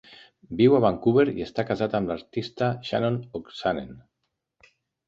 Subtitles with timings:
[0.61, 3.97] Viu a Vancouver i està casat amb l'artista Shannon Oksanen.